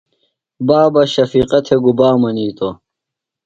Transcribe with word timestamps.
بابہ 0.67 1.03
شفیقہ 1.13 1.59
تھےۡ 1.65 1.81
گُبا 1.83 2.09
منِیتوۡ؟ 2.21 2.75